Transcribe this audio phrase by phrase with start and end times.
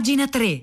[0.00, 0.62] pagina 3.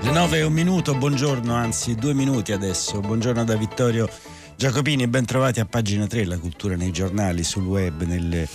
[0.00, 3.00] Le 9 e un minuto, buongiorno, anzi due minuti adesso.
[3.00, 4.08] Buongiorno da Vittorio
[4.54, 8.48] Giacopini, ben trovati a pagina 3, la cultura nei giornali, sul web, nelle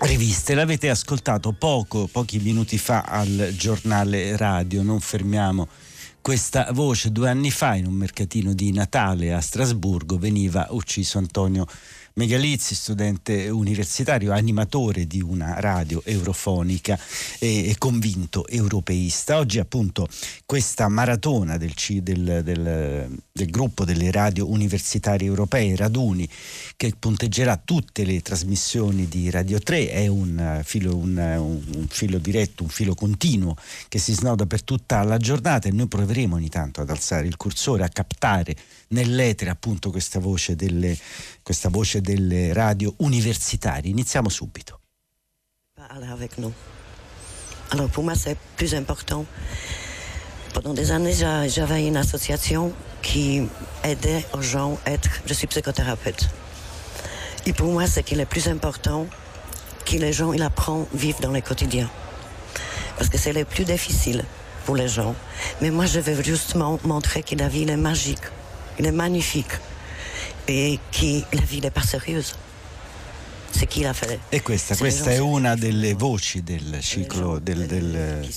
[0.00, 0.52] riviste.
[0.52, 5.66] L'avete ascoltato poco, pochi minuti fa al giornale radio, non fermiamo
[6.20, 7.12] questa voce.
[7.12, 11.66] Due anni fa in un mercatino di Natale a Strasburgo veniva ucciso Antonio
[12.14, 16.98] Megalizzi, studente universitario, animatore di una radio eurofonica
[17.38, 19.38] e, convinto europeista.
[19.38, 20.08] Oggi appunto
[20.44, 26.28] questa maratona del, del, del, del gruppo delle radio universitarie europee, Raduni,
[26.76, 32.64] che punteggerà tutte le trasmissioni di Radio 3, è un filo, un, un filo diretto,
[32.64, 33.56] un filo continuo
[33.88, 37.36] che si snoda per tutta la giornata e noi proveremo ogni tanto ad alzare il
[37.36, 38.56] cursore, a captare
[38.88, 40.96] nell'etere appunto questa voce delle,
[41.42, 43.90] questa voce delle radio universitarie.
[43.90, 44.78] Iniziamo subito.
[46.12, 46.52] avec nous.
[47.70, 49.24] Alors pour moi c'est plus important.
[50.54, 51.14] Pendant des années
[51.48, 53.42] j'avais une association qui
[53.82, 56.28] aidait aux gens à être, je suis psychothérapeute.
[57.46, 59.06] Et pour moi ce qui est plus important,
[59.84, 61.88] que les gens ils apprennent à vivre dans le quotidien.
[62.98, 64.24] Parce que c'est le plus difficile
[64.66, 65.14] pour les gens.
[65.60, 68.24] Mais moi je veux justement montrer que la vie est magique
[68.80, 69.52] il est magnifique
[70.44, 72.48] e che la è pas sérieuse.
[73.52, 74.18] C'est qui l'a fait.
[74.28, 78.28] E questa, questa è una delle voci del ciclo del, del,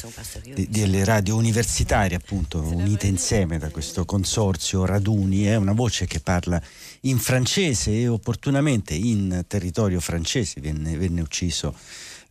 [0.53, 5.43] di, delle radio universitarie, appunto, unite insieme da questo consorzio Raduni.
[5.43, 6.61] È una voce che parla
[7.01, 11.75] in francese e opportunamente in territorio francese venne, venne ucciso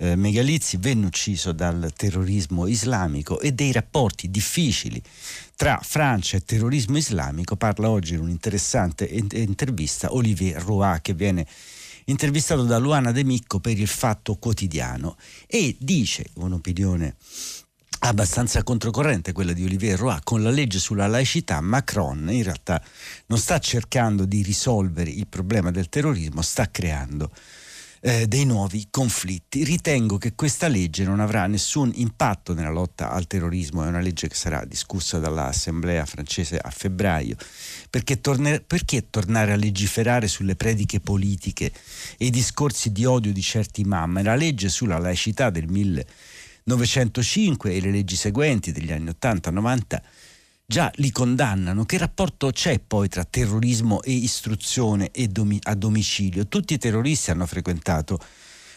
[0.03, 5.00] eh, Megalizzi venne ucciso dal terrorismo islamico e dei rapporti difficili
[5.55, 7.55] tra Francia e terrorismo islamico.
[7.55, 11.47] Parla oggi in un'interessante intervista Olivier Roy che viene
[12.06, 17.14] intervistato da Luana De Micco per il Fatto Quotidiano e dice un'opinione
[18.01, 22.83] abbastanza controcorrente quella di Olivier Roy con la legge sulla laicità Macron in realtà
[23.27, 27.30] non sta cercando di risolvere il problema del terrorismo sta creando
[28.05, 29.63] eh, dei nuovi conflitti.
[29.63, 34.27] Ritengo che questa legge non avrà nessun impatto nella lotta al terrorismo, è una legge
[34.29, 37.36] che sarà discussa dall'Assemblea francese a febbraio,
[37.89, 41.70] perché, torner- perché tornare a legiferare sulle prediche politiche
[42.18, 44.20] e i discorsi di odio di certi imam?
[44.23, 50.01] La legge sulla laicità del 1905 e le leggi seguenti degli anni 80-90
[50.72, 51.84] già li condannano.
[51.84, 56.48] Che rapporto c'è poi tra terrorismo e istruzione e domi- a domicilio?
[56.48, 58.18] Tutti i terroristi hanno frequentato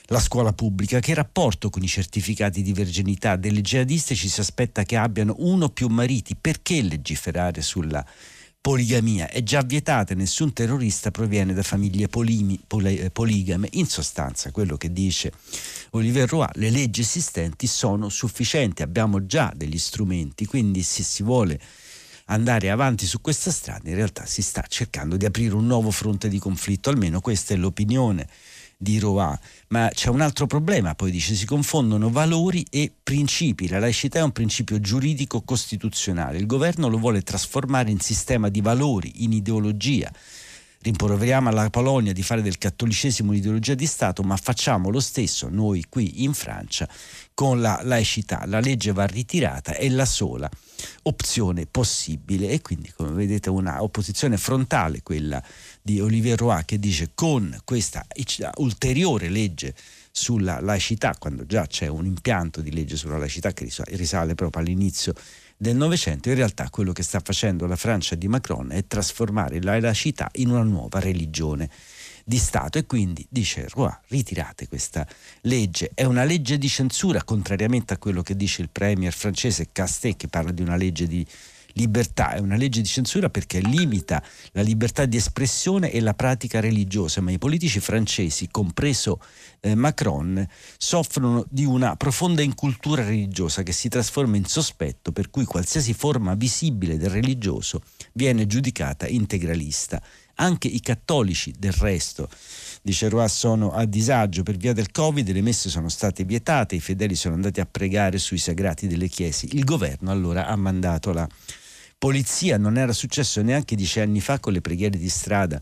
[0.07, 0.99] la scuola pubblica.
[0.99, 5.65] Che rapporto con i certificati di verginità delle jihadiste ci si aspetta che abbiano uno
[5.65, 6.35] o più mariti?
[6.35, 8.05] Perché legiferare sulla
[8.59, 9.29] poligamia?
[9.29, 13.69] È già vietata nessun terrorista proviene da famiglie polimi, poli, poligame.
[13.71, 15.31] In sostanza, quello che dice
[15.91, 21.57] Olivier Roy, le leggi esistenti sono sufficienti, abbiamo già degli strumenti, quindi se si vuole
[22.25, 26.27] andare avanti su questa strada, in realtà si sta cercando di aprire un nuovo fronte
[26.27, 28.27] di conflitto, almeno questa è l'opinione
[28.77, 29.37] di Roa.
[29.69, 33.67] Ma c'è un altro problema, poi dice, si confondono valori e principi.
[33.67, 38.61] La laicità è un principio giuridico costituzionale, il governo lo vuole trasformare in sistema di
[38.61, 40.11] valori, in ideologia
[40.85, 45.83] rimproveriamo alla Polonia di fare del cattolicesimo un'ideologia di Stato, ma facciamo lo stesso noi
[45.89, 46.87] qui in Francia
[47.33, 48.43] con la laicità.
[48.45, 50.47] La legge va ritirata, è la sola
[51.03, 55.41] opzione possibile e quindi come vedete una opposizione frontale quella
[55.81, 58.05] di Olivier Roy che dice con questa
[58.57, 59.73] ulteriore legge
[60.11, 65.13] sulla laicità, quando già c'è un impianto di legge sulla laicità che risale proprio all'inizio
[65.57, 69.79] del Novecento, in realtà quello che sta facendo la Francia di Macron è trasformare la
[69.79, 71.69] laicità in una nuova religione
[72.25, 72.77] di Stato.
[72.77, 75.07] E quindi dice Roy ritirate questa
[75.41, 80.17] legge, è una legge di censura contrariamente a quello che dice il premier francese Castet
[80.17, 81.25] che parla di una legge di
[81.75, 86.59] libertà, è una legge di censura perché limita la libertà di espressione e la pratica
[86.59, 89.19] religiosa, ma i politici francesi, compreso
[89.61, 90.45] eh, Macron,
[90.77, 96.33] soffrono di una profonda incultura religiosa che si trasforma in sospetto per cui qualsiasi forma
[96.35, 97.81] visibile del religioso
[98.13, 100.01] viene giudicata integralista.
[100.37, 102.27] Anche i cattolici, del resto,
[102.81, 106.81] dice Roy, sono a disagio per via del Covid, le messe sono state vietate, i
[106.81, 109.47] fedeli sono andati a pregare sui sagrati delle chiese.
[109.51, 111.27] Il governo allora ha mandato la
[112.05, 115.59] polizia, non era successo neanche dieci anni fa con le preghiere di strada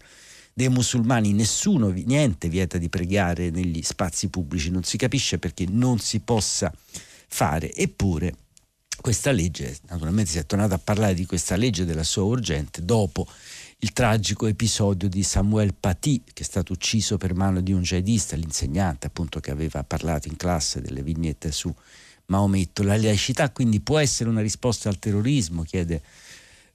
[0.53, 5.99] dei musulmani, nessuno, niente vieta di pregare negli spazi pubblici, non si capisce perché non
[5.99, 6.69] si possa
[7.29, 8.35] fare, eppure
[8.99, 13.25] questa legge, naturalmente si è tornato a parlare di questa legge della sua urgente dopo
[13.79, 18.35] il tragico episodio di Samuel Paty, che è stato ucciso per mano di un jihadista,
[18.35, 21.73] l'insegnante appunto che aveva parlato in classe delle vignette su
[22.27, 22.83] Maometto.
[22.83, 26.01] La laicità quindi può essere una risposta al terrorismo, chiede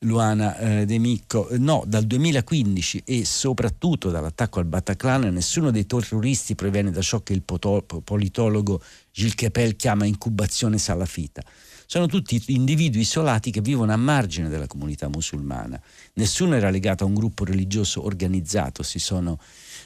[0.00, 1.48] Luana eh, De Micco.
[1.58, 7.32] No, dal 2015 e soprattutto dall'attacco al Bataclan nessuno dei terroristi proviene da ciò che
[7.32, 8.80] il politologo
[9.12, 11.42] Gilles Kepel chiama incubazione salafita
[11.90, 15.80] sono tutti individui isolati che vivono a margine della comunità musulmana.
[16.16, 19.40] Nessuno era legato a un gruppo religioso organizzato, si sono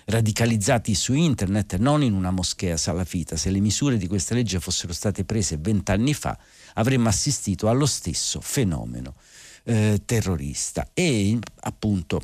[0.07, 3.37] radicalizzati su internet, non in una moschea salafita.
[3.37, 6.37] Se le misure di questa legge fossero state prese vent'anni fa,
[6.75, 9.15] avremmo assistito allo stesso fenomeno
[9.63, 10.91] eh, terrorista.
[10.93, 12.21] E appunto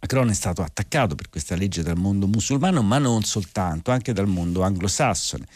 [0.00, 4.28] Macron è stato attaccato per questa legge dal mondo musulmano, ma non soltanto, anche dal
[4.28, 5.46] mondo anglosassone.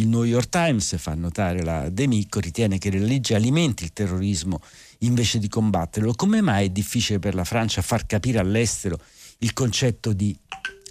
[0.00, 3.92] Il New York Times fa notare la De Micco, ritiene che la legge alimenti il
[3.92, 4.60] terrorismo
[4.98, 6.14] invece di combatterlo.
[6.14, 9.00] Come mai è difficile per la Francia far capire all'estero
[9.38, 10.38] il concetto di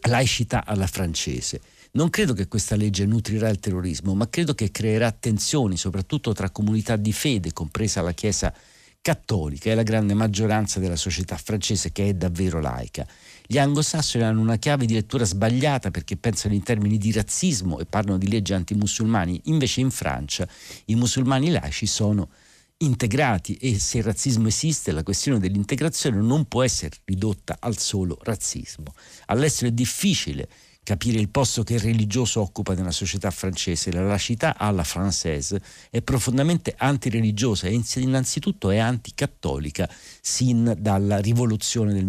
[0.09, 1.61] laicità alla francese?
[1.91, 6.49] Non credo che questa legge nutrirà il terrorismo, ma credo che creerà tensioni, soprattutto tra
[6.49, 8.53] comunità di fede, compresa la Chiesa
[9.01, 13.07] cattolica e la grande maggioranza della società francese che è davvero laica.
[13.49, 17.85] Gli anglosassoni hanno una chiave di lettura sbagliata perché pensano in termini di razzismo e
[17.85, 20.45] parlano di leggi antimusulmani, invece in Francia
[20.85, 22.27] i musulmani laici sono
[22.79, 28.19] integrati e se il razzismo esiste la questione dell'integrazione non può essere ridotta al solo
[28.21, 28.93] razzismo.
[29.27, 30.49] All'estero è difficile
[30.83, 33.93] capire il posto che il religioso occupa nella società francese.
[33.93, 39.89] La laicità alla française è profondamente antireligiosa e innanzitutto è anticattolica
[40.21, 42.05] sin dalla rivoluzione del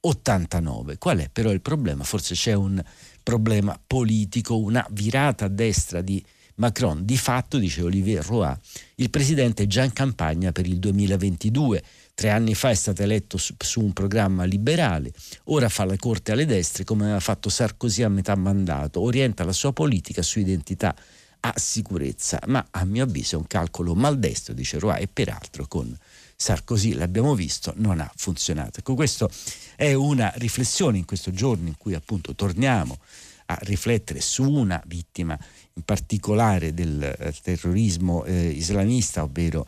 [0.00, 0.98] 1789.
[0.98, 2.04] Qual è però il problema?
[2.04, 2.82] Forse c'è un
[3.22, 6.24] problema politico, una virata a destra di
[6.56, 7.04] Macron.
[7.04, 8.54] Di fatto, dice Olivier Roy,
[8.96, 11.82] il presidente è già in campagna per il 2022
[12.20, 15.10] Tre anni fa è stato eletto su, su, un programma liberale,
[15.44, 19.54] ora fa la corte alle destre come aveva fatto Sarkozy a metà mandato, orienta la
[19.54, 20.94] sua politica su identità
[21.40, 25.96] a sicurezza, ma a mio avviso è un calcolo maldestro, dice Roy, e peraltro con
[26.40, 28.80] Sarkozy, l'abbiamo visto, non ha funzionato.
[28.80, 29.28] Ecco, questa
[29.76, 32.96] è una riflessione in questo giorno in cui appunto torniamo
[33.44, 35.38] a riflettere su una vittima
[35.74, 39.66] in particolare del eh, terrorismo eh, islamista, ovvero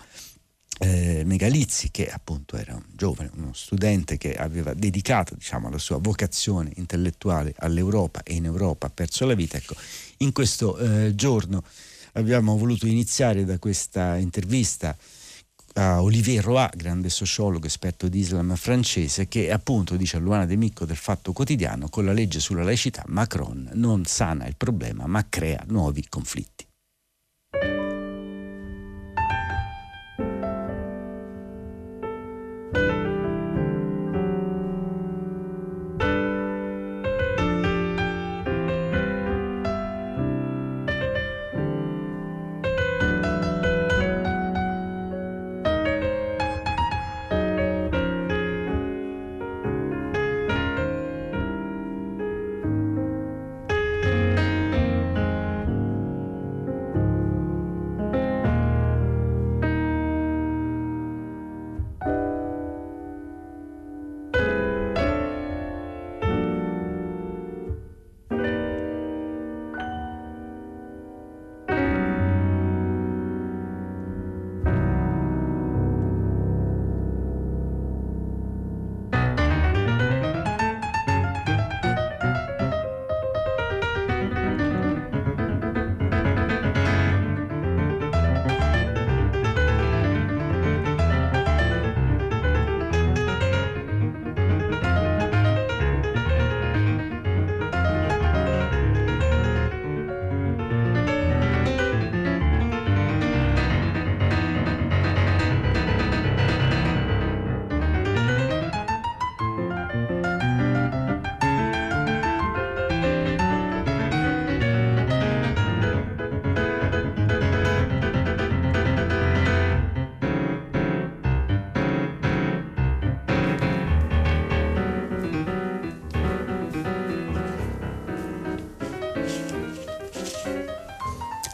[0.79, 5.99] eh, Megalizzi, che appunto era un giovane, uno studente che aveva dedicato diciamo, la sua
[5.99, 9.75] vocazione intellettuale all'Europa e in Europa ha perso la vita, ecco,
[10.19, 11.63] in questo eh, giorno
[12.15, 14.97] abbiamo voluto iniziare da questa intervista
[15.75, 20.57] a Olivier Roy, grande sociologo, esperto di Islam francese, che appunto dice a Luana De
[20.57, 25.27] Micco del Fatto Quotidiano, con la legge sulla laicità Macron non sana il problema ma
[25.29, 26.67] crea nuovi conflitti.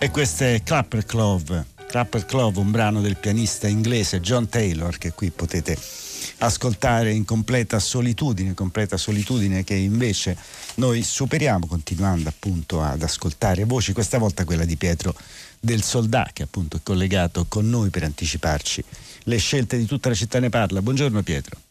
[0.00, 1.66] E questo è Clapper Clove.
[1.88, 5.76] Clapper Clove, un brano del pianista inglese John Taylor che qui potete
[6.38, 10.36] ascoltare in completa solitudine, completa solitudine che invece
[10.76, 15.16] noi superiamo continuando appunto ad ascoltare voci, questa volta quella di Pietro
[15.58, 18.84] del Soldà che appunto è collegato con noi per anticiparci
[19.24, 20.80] le scelte di tutta la città ne parla.
[20.80, 21.67] Buongiorno Pietro.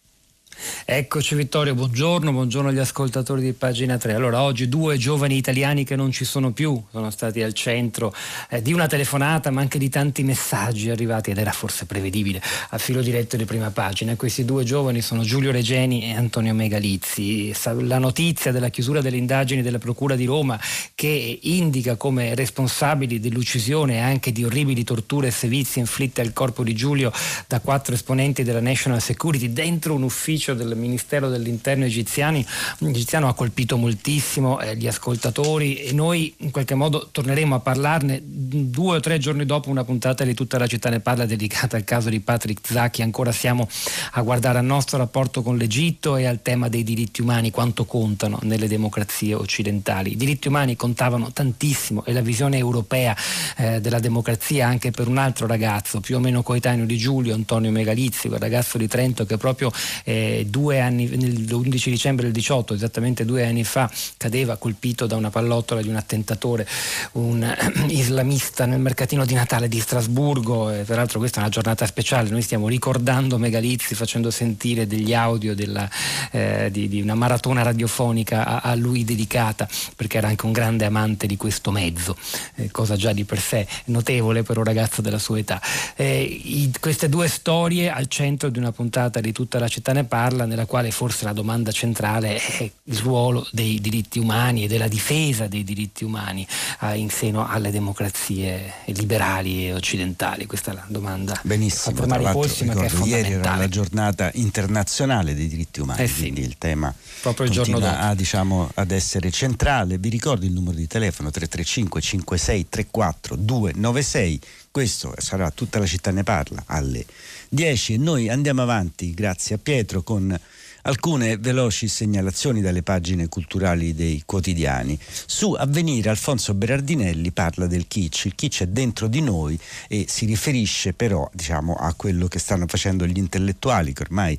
[0.85, 4.13] Eccoci Vittorio, buongiorno, buongiorno agli ascoltatori di pagina 3.
[4.13, 8.13] Allora, oggi due giovani italiani che non ci sono più sono stati al centro
[8.49, 12.77] eh, di una telefonata, ma anche di tanti messaggi arrivati ed era forse prevedibile a
[12.77, 14.15] filo diretto di prima pagina.
[14.15, 17.53] Questi due giovani sono Giulio Regeni e Antonio Megalizzi.
[17.81, 20.59] La notizia della chiusura delle indagini della Procura di Roma
[20.95, 26.63] che indica come responsabili dell'uccisione e anche di orribili torture e sevizi inflitte al corpo
[26.63, 27.11] di Giulio
[27.47, 33.33] da quattro esponenti della National Security dentro un ufficio ufficio del Ministero dell'Interno egiziano ha
[33.33, 38.99] colpito moltissimo eh, gli ascoltatori e noi in qualche modo torneremo a parlarne due o
[38.99, 42.19] tre giorni dopo una puntata di tutta la città ne parla dedicata al caso di
[42.19, 43.01] Patrick Zacchi.
[43.01, 43.67] Ancora siamo
[44.11, 48.39] a guardare al nostro rapporto con l'Egitto e al tema dei diritti umani, quanto contano
[48.43, 50.13] nelle democrazie occidentali.
[50.13, 53.15] I diritti umani contavano tantissimo e la visione europea
[53.57, 57.71] eh, della democrazia anche per un altro ragazzo, più o meno coetaneo di Giulio, Antonio
[57.71, 59.71] Megalizzi, quel ragazzo di Trento che proprio
[60.03, 65.29] eh, due anni, l'11 dicembre del 18, esattamente due anni fa, cadeva colpito da una
[65.29, 66.67] pallottola di un attentatore,
[67.13, 67.55] un
[67.89, 70.71] islamista nel mercatino di Natale di Strasburgo.
[70.71, 75.55] E peraltro questa è una giornata speciale, noi stiamo ricordando Megalizzi facendo sentire degli audio
[75.55, 75.89] della,
[76.31, 80.85] eh, di, di, una maratona radiofonica a, a, lui dedicata, perché era anche un grande
[80.85, 82.15] amante di questo mezzo,
[82.55, 85.61] eh, cosa già di per sé notevole per un ragazzo della sua età.
[85.95, 90.03] Eh, i, queste due storie al centro di una puntata di tutta la città ne
[90.03, 94.67] parla parla, nella quale forse la domanda centrale è il ruolo dei diritti umani e
[94.67, 96.45] della difesa dei diritti umani
[96.81, 100.45] eh, in seno alle democrazie liberali e occidentali.
[100.45, 101.39] Questa è la domanda.
[101.43, 106.41] Benissimo, tra l'altro, ricordo, ieri era la giornata internazionale dei diritti umani, eh sì, quindi
[106.41, 107.95] il tema proprio il giorno dopo.
[107.95, 109.97] A, diciamo, ad essere centrale.
[109.97, 114.41] Vi ricordo il numero di telefono 335 56 34 296
[114.77, 117.03] questo sarà tutta la città ne parla alle
[117.49, 120.37] 10 e noi andiamo avanti grazie a Pietro con
[120.83, 124.97] alcune veloci segnalazioni dalle pagine culturali dei quotidiani.
[125.25, 128.25] Su Avvenire Alfonso Berardinelli parla del kitsch.
[128.25, 132.65] Il kitsch è dentro di noi e si riferisce però diciamo, a quello che stanno
[132.67, 134.37] facendo gli intellettuali che ormai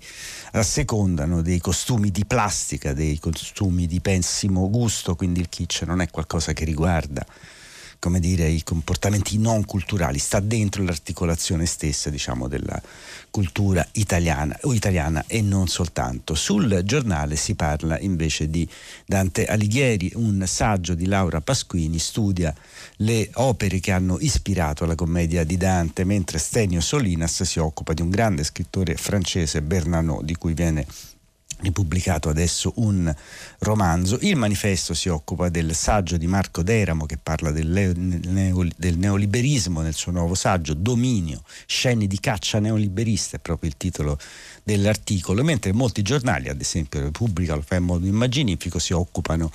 [0.53, 6.09] assecondano dei costumi di plastica, dei costumi di pessimo gusto, quindi il kitsch non è
[6.11, 7.25] qualcosa che riguarda
[7.99, 12.81] come dire, i comportamenti non culturali, sta dentro l'articolazione stessa diciamo, della
[13.31, 16.35] cultura italiana, o italiana e non soltanto.
[16.35, 18.69] Sul giornale si parla invece di
[19.05, 22.55] Dante Alighieri, un saggio di Laura Pasquini studia
[22.97, 28.03] le opere che hanno ispirato la commedia di Dante, mentre Stenio Solinas si occupa di
[28.03, 30.87] un grande scrittore francese, Bernanot, di cui viene
[31.61, 33.13] ripubblicato adesso un
[33.61, 34.19] romanzo.
[34.21, 39.81] Il manifesto si occupa del saggio di Marco Deramo che parla del, neo, del, neoliberismo
[39.81, 44.19] nel suo nuovo saggio Dominio, scene di caccia neoliberista, è proprio il titolo
[44.63, 49.51] dell'articolo, mentre molti giornali, ad esempio Repubblica lo fa in modo immaginifico, si occupano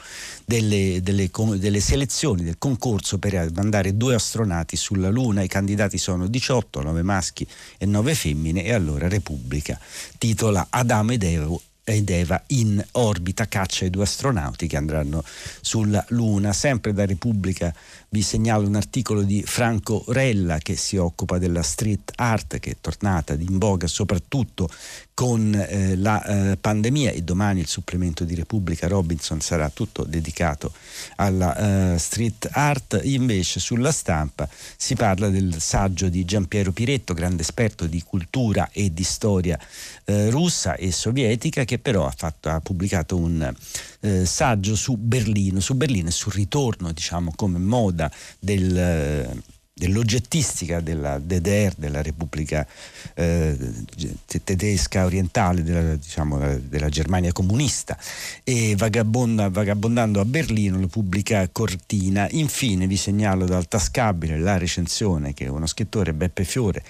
[0.46, 6.28] delle, delle, delle selezioni, del concorso per mandare due astronauti sulla Luna, i candidati sono
[6.28, 9.80] 18, 9 maschi e 9 femmine e allora Repubblica
[10.18, 15.24] titola Adamo ed Eva ed Eva in orbita caccia i due astronauti che andranno
[15.62, 16.54] sulla Luna.
[16.54, 17.74] Sempre da Repubblica
[18.10, 22.78] vi segnalo un articolo di Franco Rella che si occupa della street art che è
[22.80, 24.70] tornata in voga soprattutto
[25.16, 30.72] con eh, la eh, pandemia e domani il supplemento di Repubblica Robinson sarà tutto dedicato
[31.18, 33.00] alla eh, street art.
[33.04, 38.94] Invece sulla stampa si parla del saggio di Giampiero Piretto, grande esperto di cultura e
[38.94, 39.60] di storia
[40.06, 43.52] eh, russa e sovietica che però ha, fatto, ha pubblicato un
[44.02, 49.42] eh, saggio su Berlino, su Berlino e sul ritorno diciamo come moda del
[49.76, 52.66] dell'oggettistica della DDR, della Repubblica
[53.16, 53.58] eh,
[54.44, 57.98] tedesca orientale, della, diciamo, della, Germania comunista,
[58.44, 62.28] e vagabonda, vagabondando a Berlino lo pubblica Cortina.
[62.30, 66.84] Infine vi segnalo dal tascabile la recensione che uno scrittore, Beppe Fiore,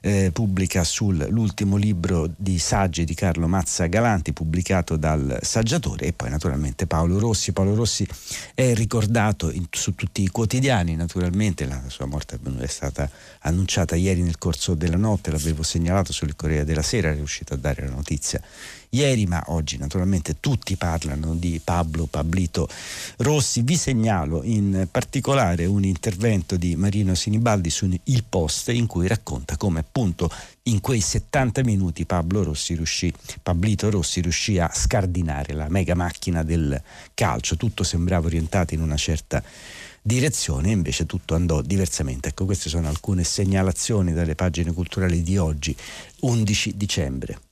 [0.00, 6.30] eh, pubblica sull'ultimo libro di saggi di Carlo Mazza Galanti pubblicato dal saggiatore e poi
[6.30, 7.52] naturalmente Paolo Rossi.
[7.52, 8.06] Paolo Rossi
[8.54, 13.08] è ricordato in, su tutti i quotidiani, naturalmente la sua morte è stata
[13.40, 17.56] annunciata ieri nel corso della notte, l'avevo segnalato sul Corriere della Sera, è riuscito a
[17.56, 18.40] dare la notizia
[18.90, 22.68] ieri, ma oggi naturalmente tutti parlano di Pablo Pablito
[23.18, 23.62] Rossi.
[23.62, 29.56] Vi segnalo in particolare un intervento di Marino Sinibaldi su Il Post in cui racconta
[29.56, 30.30] come appunto
[30.64, 36.42] in quei 70 minuti Pablo Rossi riuscì, Pablito Rossi riuscì a scardinare la mega macchina
[36.42, 36.80] del
[37.14, 39.42] calcio, tutto sembrava orientato in una certa
[40.02, 42.28] direzione, invece tutto andò diversamente.
[42.28, 45.74] Ecco, queste sono alcune segnalazioni dalle pagine culturali di oggi,
[46.20, 47.47] 11 dicembre.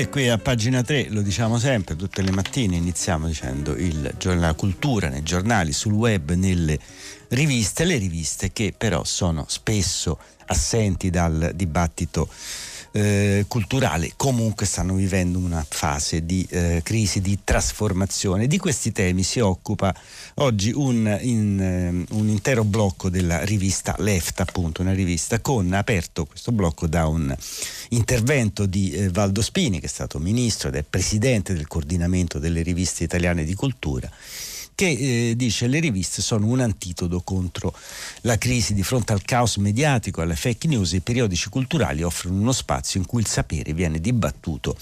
[0.00, 4.54] E qui a pagina 3 lo diciamo sempre, tutte le mattine iniziamo dicendo il, la
[4.54, 6.78] cultura nei giornali, sul web, nelle
[7.28, 12.30] riviste, le riviste che però sono spesso assenti dal dibattito
[12.92, 18.46] eh, culturale comunque stanno vivendo una fase di eh, crisi, di trasformazione.
[18.46, 19.94] Di questi temi si occupa
[20.34, 26.26] oggi un, in, eh, un, intero blocco della rivista Left, appunto, una rivista con aperto
[26.26, 27.34] questo blocco da un
[27.90, 32.62] intervento di eh, Valdo Spini, che è stato ministro ed è presidente del coordinamento delle
[32.62, 34.10] riviste italiane di cultura
[34.80, 37.76] che eh, dice le riviste sono un antitodo contro
[38.22, 42.52] la crisi di fronte al caos mediatico, alle fake news, i periodici culturali offrono uno
[42.52, 44.74] spazio in cui il sapere viene dibattuto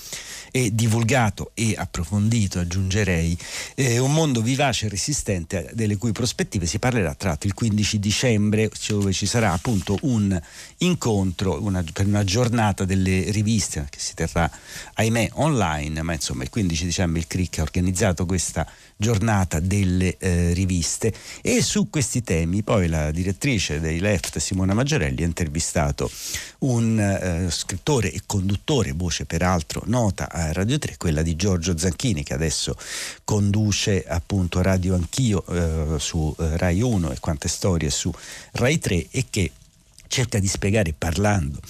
[0.53, 3.37] e divulgato e approfondito, aggiungerei,
[3.75, 7.99] eh, un mondo vivace e resistente delle cui prospettive si parlerà tra l'altro il 15
[7.99, 10.41] dicembre dove ci sarà appunto un
[10.79, 14.49] incontro una, per una giornata delle riviste che si terrà
[14.95, 18.65] ahimè online, ma insomma il 15 dicembre il CRIC ha organizzato questa
[18.97, 21.13] giornata delle eh, riviste.
[21.41, 26.11] E su questi temi poi la direttrice dei Left Simona Maggiorelli ha intervistato
[26.59, 32.23] un eh, scrittore e conduttore, voce peraltro nota a Radio 3, quella di Giorgio Zanchini
[32.23, 32.77] che adesso
[33.25, 38.13] conduce appunto Radio Anch'io eh, su eh, Rai 1 e quante storie su
[38.53, 39.51] Rai 3 e che
[40.09, 41.61] cerca di spiegare parlando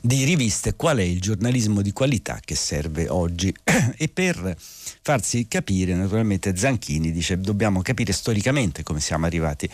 [0.00, 3.54] di riviste qual è il giornalismo di qualità che serve oggi
[3.96, 9.68] e per farsi capire naturalmente Zanchini dice dobbiamo capire storicamente come siamo arrivati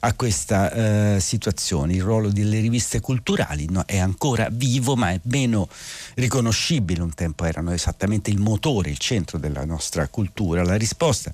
[0.00, 1.94] a questa eh, situazione.
[1.94, 5.68] Il ruolo delle riviste culturali no, è ancora vivo ma è meno
[6.14, 7.02] riconoscibile.
[7.02, 10.62] Un tempo erano esattamente il motore, il centro della nostra cultura.
[10.62, 11.32] La risposta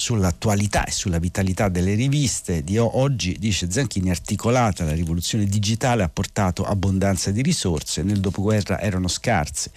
[0.00, 6.08] sull'attualità e sulla vitalità delle riviste di oggi, dice Zanchini, articolata la rivoluzione digitale ha
[6.08, 9.70] portato abbondanza di risorse, nel dopoguerra erano scarse.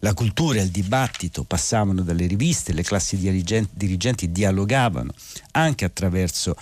[0.00, 5.12] La cultura e il dibattito passavano dalle riviste, le classi dirigenti, dialogavano
[5.52, 6.56] anche attraverso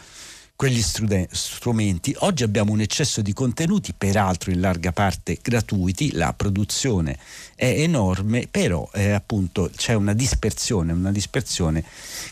[0.61, 2.15] quegli strumenti.
[2.19, 7.17] Oggi abbiamo un eccesso di contenuti, peraltro in larga parte gratuiti, la produzione
[7.55, 11.83] è enorme, però eh, appunto c'è una dispersione, una dispersione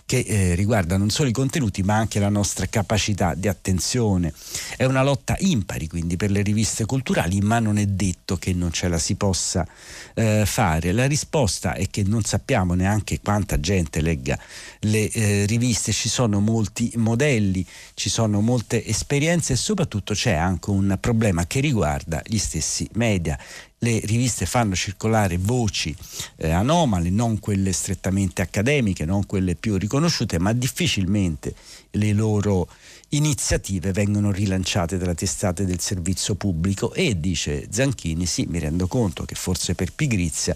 [0.05, 4.35] che eh, riguarda non solo i contenuti ma anche la nostra capacità di attenzione.
[4.77, 8.73] È una lotta impari quindi per le riviste culturali, ma non è detto che non
[8.73, 9.67] ce la si possa
[10.15, 10.93] eh, fare.
[10.93, 14.39] La risposta è che non sappiamo neanche quanta gente legga
[14.81, 17.65] le eh, riviste, ci sono molti modelli,
[17.95, 23.39] ci sono molte esperienze e soprattutto c'è anche un problema che riguarda gli stessi media
[23.81, 25.95] le riviste fanno circolare voci
[26.37, 31.55] eh, anomale, non quelle strettamente accademiche, non quelle più riconosciute, ma difficilmente
[31.93, 32.69] le loro
[33.11, 39.25] iniziative vengono rilanciate dalle testate del servizio pubblico e dice Zanchini sì mi rendo conto
[39.25, 40.55] che forse per pigrizia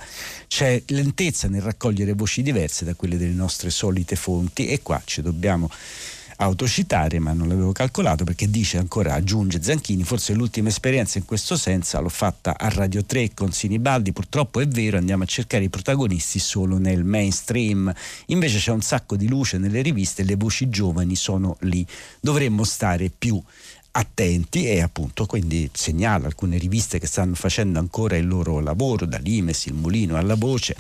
[0.49, 5.23] c'è lentezza nel raccogliere voci diverse da quelle delle nostre solite fonti e qua ci
[5.23, 5.71] dobbiamo
[6.37, 11.57] autocitare, ma non l'avevo calcolato perché dice ancora, aggiunge Zanchini, forse l'ultima esperienza in questo
[11.57, 15.69] senso l'ho fatta a Radio 3 con Sinibaldi, purtroppo è vero, andiamo a cercare i
[15.69, 17.93] protagonisti solo nel mainstream,
[18.27, 21.87] invece c'è un sacco di luce nelle riviste, le voci giovani sono lì,
[22.21, 23.41] dovremmo stare più
[23.93, 29.67] attenti e appunto quindi segnala alcune riviste che stanno facendo ancora il loro lavoro, dall'Imes,
[29.67, 30.77] il Mulino alla Voce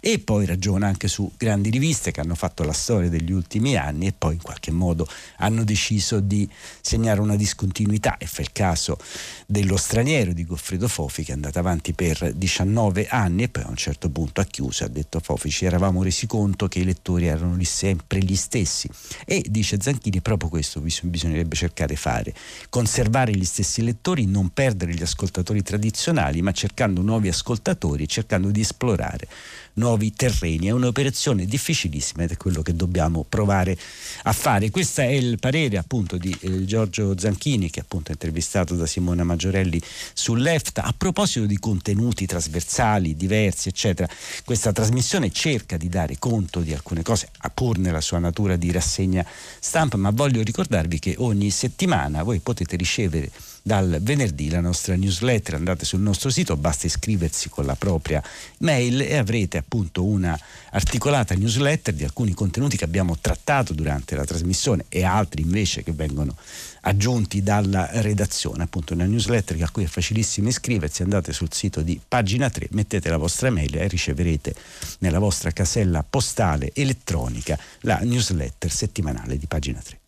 [0.00, 4.08] e poi ragiona anche su grandi riviste che hanno fatto la storia degli ultimi anni
[4.08, 6.48] e poi in qualche modo hanno deciso di
[6.80, 8.16] segnare una discontinuità.
[8.18, 8.98] E fa il caso
[9.46, 13.68] dello straniero di Goffredo Fofi che è andato avanti per 19 anni e poi a
[13.68, 17.26] un certo punto ha chiuso, ha detto Fofi ci eravamo resi conto che i lettori
[17.26, 18.88] erano lì sempre gli stessi
[19.24, 22.34] e dice Zanchini proprio questo bisognerebbe cercare di fare
[22.68, 28.60] conservare gli stessi lettori, non perdere gli ascoltatori tradizionali, ma cercando nuovi ascoltatori, cercando di
[28.60, 29.28] esplorare
[29.76, 30.66] nuovi terreni.
[30.66, 33.76] È un'operazione difficilissima ed è quello che dobbiamo provare
[34.24, 34.70] a fare.
[34.70, 39.24] Questo è il parere appunto di eh, Giorgio Zanchini che appunto è intervistato da Simona
[39.24, 39.80] Maggiorelli
[40.12, 40.82] sull'EFTA.
[40.82, 44.08] A proposito di contenuti trasversali, diversi, eccetera,
[44.44, 49.24] questa trasmissione cerca di dare conto di alcune cose, pur nella sua natura di rassegna
[49.60, 53.30] stampa, ma voglio ricordarvi che ogni settimana voi potete ricevere
[53.66, 55.54] dal venerdì la nostra newsletter.
[55.54, 58.22] Andate sul nostro sito, basta iscriversi con la propria
[58.58, 60.38] mail e avrete appunto una
[60.70, 65.90] articolata newsletter di alcuni contenuti che abbiamo trattato durante la trasmissione e altri invece che
[65.90, 66.36] vengono
[66.82, 68.62] aggiunti dalla redazione.
[68.62, 71.02] Appunto una newsletter a cui è facilissimo iscriversi.
[71.02, 74.54] Andate sul sito di pagina 3, mettete la vostra mail e riceverete
[75.00, 79.98] nella vostra casella postale elettronica la newsletter settimanale di pagina 3.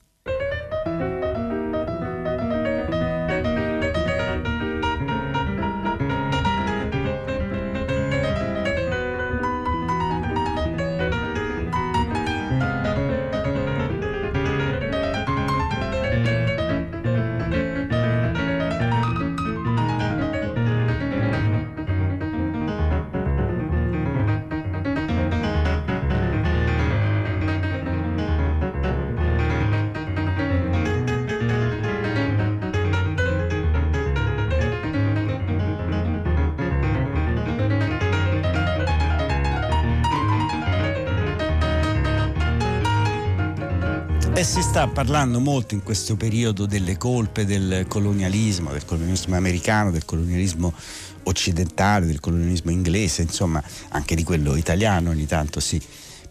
[44.61, 50.05] Si sta parlando molto in questo periodo delle colpe del colonialismo, del colonialismo americano, del
[50.05, 50.75] colonialismo
[51.23, 55.81] occidentale, del colonialismo inglese, insomma anche di quello italiano ogni tanto si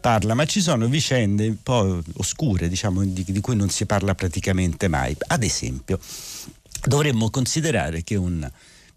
[0.01, 4.13] parla, ma ci sono vicende un po' oscure, diciamo, di, di cui non si parla
[4.13, 5.15] praticamente mai.
[5.27, 5.97] Ad esempio,
[6.83, 8.45] dovremmo considerare che un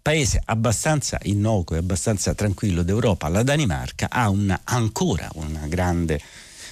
[0.01, 6.19] paese abbastanza innocuo e abbastanza tranquillo d'Europa, la Danimarca, ha una, ancora una grande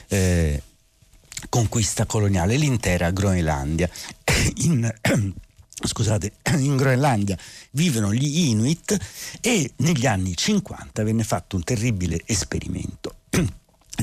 [0.10, 0.62] eh,
[1.47, 3.89] conquista coloniale, l'intera Groenlandia.
[4.63, 4.93] In,
[5.82, 7.38] scusate, in Groenlandia
[7.71, 8.97] vivono gli Inuit
[9.41, 13.15] e negli anni 50 venne fatto un terribile esperimento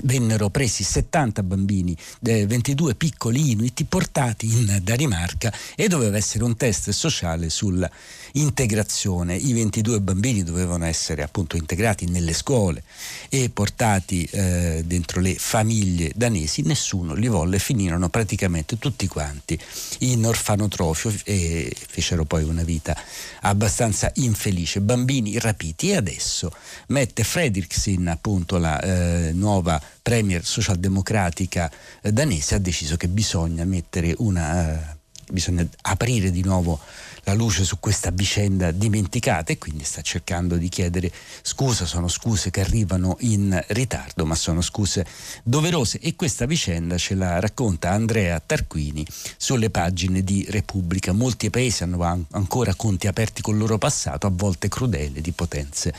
[0.02, 6.90] vennero presi 70 bambini, 22 piccoli inuiti portati in Danimarca e doveva essere un test
[6.90, 9.36] sociale sull'integrazione.
[9.36, 12.82] I 22 bambini dovevano essere appunto integrati nelle scuole
[13.28, 19.58] e portati eh, dentro le famiglie danesi, nessuno li volle, finirono praticamente tutti quanti
[20.00, 22.96] in orfanotrofio e fecero poi una vita
[23.42, 24.80] abbastanza infelice.
[24.80, 26.50] Bambini rapiti e adesso
[26.88, 31.70] mette Fredriksen appunto la eh, nuova premier socialdemocratica
[32.02, 34.96] eh, danese ha deciso che bisogna mettere una eh,
[35.28, 36.78] bisogna aprire di nuovo
[37.26, 41.10] la luce su questa vicenda dimenticata e quindi sta cercando di chiedere
[41.42, 45.04] scusa, sono scuse che arrivano in ritardo, ma sono scuse
[45.42, 49.04] doverose e questa vicenda ce la racconta Andrea Tarquini
[49.36, 51.10] sulle pagine di Repubblica.
[51.10, 55.92] Molti paesi hanno ancora conti aperti col loro passato, a volte crudele, di potenze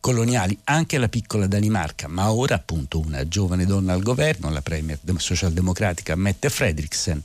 [0.00, 4.98] coloniali, anche la piccola Danimarca, ma ora appunto una giovane donna al governo, la premier
[5.16, 7.20] socialdemocratica Mette Fredriksen,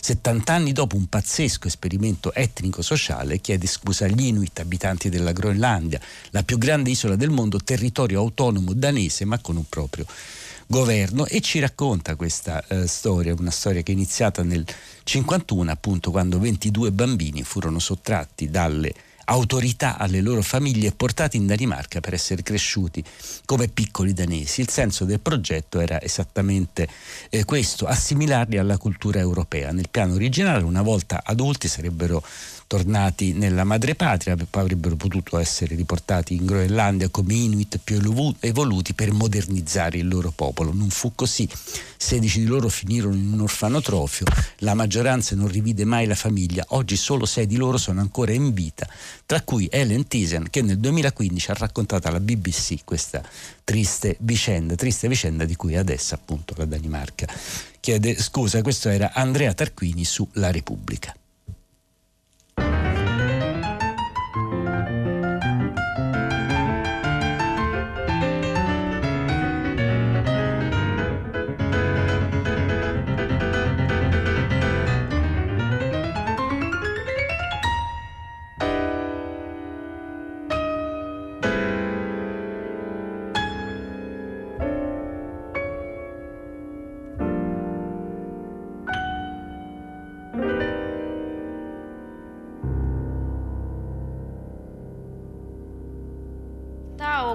[0.00, 6.42] 70 anni dopo un pazzesco esperimento etnico-sociale, chiede scusa agli Inuit, abitanti della Groenlandia, la
[6.42, 10.06] più grande isola del mondo, territorio autonomo danese, ma con un proprio
[10.66, 11.26] governo.
[11.26, 14.64] E ci racconta questa eh, storia, una storia che è iniziata nel
[15.04, 21.46] 51 appunto quando 22 bambini furono sottratti dalle autorità alle loro famiglie e portati in
[21.46, 23.02] Danimarca per essere cresciuti
[23.44, 24.60] come piccoli danesi.
[24.60, 26.88] Il senso del progetto era esattamente
[27.30, 29.72] eh, questo, assimilarli alla cultura europea.
[29.72, 32.22] Nel piano originale, una volta adulti, sarebbero
[32.66, 38.00] tornati nella madrepatria, poi avrebbero potuto essere riportati in Groenlandia come Inuit più
[38.40, 40.72] evoluti per modernizzare il loro popolo.
[40.72, 41.48] Non fu così.
[42.02, 44.26] 16 di loro finirono in un orfanotrofio,
[44.58, 48.52] la maggioranza non rivide mai la famiglia, oggi solo 6 di loro sono ancora in
[48.52, 48.88] vita,
[49.32, 53.22] tra cui Ellen Thyssen che nel 2015 ha raccontato alla BBC questa
[53.64, 57.26] triste vicenda, triste vicenda di cui adesso appunto la Danimarca
[57.80, 58.60] chiede scusa.
[58.60, 61.14] Questo era Andrea Tarquini su La Repubblica.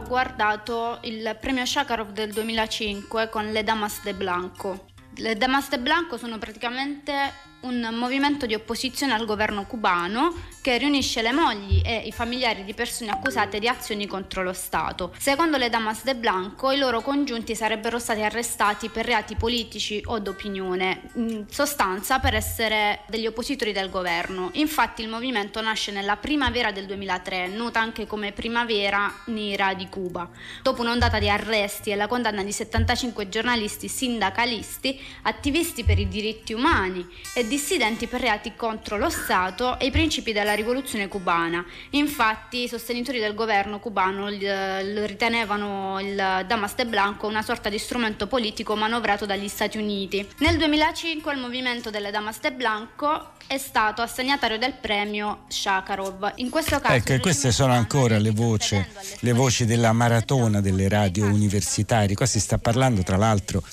[0.07, 4.85] Guardato il premio Shakarov del 2005 con Le Damas de Blanco.
[5.15, 7.13] Le Damas de Blanco sono praticamente
[7.61, 12.73] un movimento di opposizione al governo cubano che riunisce le mogli e i familiari di
[12.73, 15.13] persone accusate di azioni contro lo Stato.
[15.17, 20.19] Secondo le Damas de Blanco, i loro congiunti sarebbero stati arrestati per reati politici o
[20.19, 24.49] d'opinione, in sostanza per essere degli oppositori del governo.
[24.53, 30.29] Infatti il movimento nasce nella primavera del 2003, nota anche come Primavera Nera di Cuba.
[30.61, 36.53] Dopo un'ondata di arresti e la condanna di 75 giornalisti sindacalisti, attivisti per i diritti
[36.53, 41.63] umani e dissidenti per reati contro lo Stato e i principi della rivoluzione cubana.
[41.91, 48.27] Infatti i sostenitori del governo cubano ritenevano il Damas de Blanco una sorta di strumento
[48.27, 50.27] politico manovrato dagli Stati Uniti.
[50.39, 56.33] Nel 2005 il movimento delle Damas de Blanco è stato assegnatario del premio Shakarov.
[56.35, 58.83] In questo caso ecco, queste sono ancora le voci,
[59.19, 62.13] le voci della maratona delle radio universitarie.
[62.13, 63.63] Qua si sta parlando tra l'altro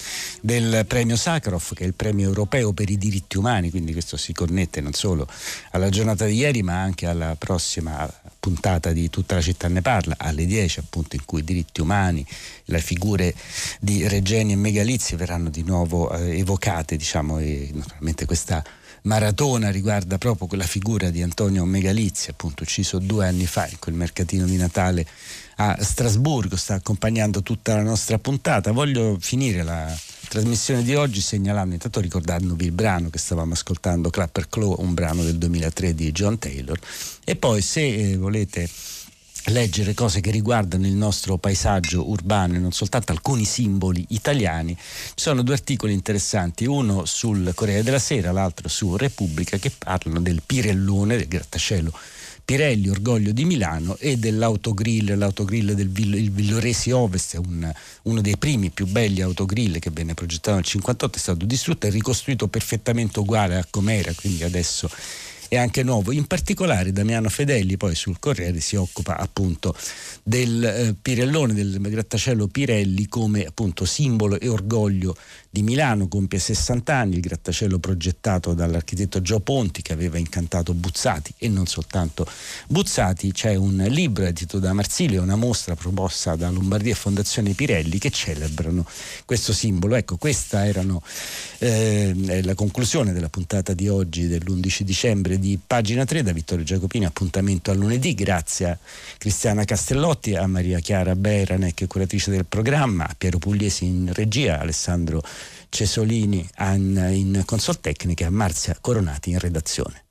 [0.41, 4.33] del premio Sakharov, che è il premio europeo per i diritti umani, quindi questo si
[4.33, 5.27] connette non solo
[5.73, 10.17] alla giornata di ieri, ma anche alla prossima puntata di Tutta la città ne parla,
[10.19, 12.27] alle 10 appunto in cui i diritti umani,
[12.65, 13.35] le figure
[13.79, 18.63] di Regeni e Megalizzi verranno di nuovo eh, evocate, diciamo, e naturalmente questa
[19.05, 23.95] maratona riguarda proprio quella figura di Antonio Megalizzi, appunto ucciso due anni fa in quel
[23.95, 25.07] mercatino di Natale
[25.57, 28.73] a Strasburgo, sta accompagnando tutta la nostra puntata.
[28.73, 29.95] Voglio finire la
[30.29, 35.23] trasmissione di oggi segnalando, intanto ricordandovi il brano che stavamo ascoltando, Clapper Claw, un brano
[35.23, 36.79] del 2003 di John Taylor,
[37.25, 38.69] e poi se eh, volete
[39.47, 45.13] leggere cose che riguardano il nostro paesaggio urbano e non soltanto alcuni simboli italiani, ci
[45.15, 50.43] sono due articoli interessanti, uno sul Corriere della Sera, l'altro su Repubblica, che parlano del
[50.45, 51.93] Pirellone, del grattacielo
[52.45, 58.69] Pirelli, Orgoglio di Milano e dell'autogrill, l'autogrill del Vill- Villoresi Ovest, un, uno dei primi
[58.69, 63.57] più belli autogrill che venne progettato nel 1958, è stato distrutto e ricostruito perfettamente uguale
[63.57, 64.91] a com'era, quindi adesso
[65.49, 66.13] è anche nuovo.
[66.13, 69.77] In particolare Damiano Fedeli poi sul Corriere si occupa appunto
[70.23, 75.17] del eh, Pirellone, del grattacielo Pirelli come appunto simbolo e orgoglio
[75.55, 81.33] di Milano, compie 60 anni, il grattacielo progettato dall'architetto Gio Ponti che aveva incantato Buzzati
[81.39, 82.27] e non soltanto
[82.67, 87.99] Buzzati, c'è un libro edito da Marsilio, una mostra proposta da Lombardia e Fondazione Pirelli
[87.99, 88.85] che celebrano
[89.25, 89.95] questo simbolo.
[89.95, 91.01] Ecco, questa erano
[91.59, 97.05] eh, la conclusione della puntata di oggi dell'11 dicembre di Pagina 3 da Vittorio Giacopini,
[97.05, 98.79] appuntamento a lunedì, grazie a
[99.19, 105.23] Cristiana Castellotti, a Maria Chiara Beranec, curatrice del programma, a Piero Pugliesi in regia, Alessandro
[105.75, 110.04] Cesolini in, in consol tecnica e a Marzia Coronati in redazione.